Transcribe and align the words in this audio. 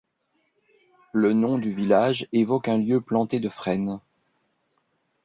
Le 1.13 1.31
nom 1.31 1.59
du 1.59 1.71
village 1.73 2.27
évoque 2.33 2.67
un 2.69 2.79
lieu 2.79 3.01
planté 3.01 3.39
de 3.39 3.49
frênes. 3.49 3.99